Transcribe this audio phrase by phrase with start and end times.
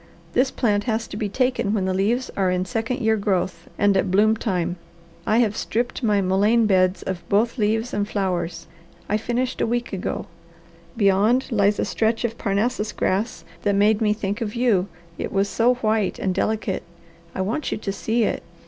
[0.33, 3.95] This plant has to be taken when the leaves are in second year growth and
[3.95, 4.77] at bloom time.
[5.27, 8.65] I have stripped my mullein beds of both leaves and flowers.
[9.07, 10.25] I finished a week ago.
[10.97, 14.87] Beyond lies a stretch of Parnassus grass that made me think of you,
[15.19, 16.81] it was so white and delicate.
[17.35, 18.41] I want you to see it.